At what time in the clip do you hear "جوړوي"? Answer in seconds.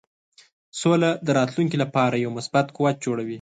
3.05-3.29